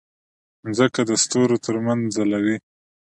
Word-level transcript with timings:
مځکه 0.65 1.01
د 1.09 1.11
ستورو 1.23 1.57
ترمنځ 1.65 2.01
ځلوي. 2.15 2.57